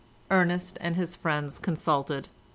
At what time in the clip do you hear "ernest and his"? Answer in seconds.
0.31-1.15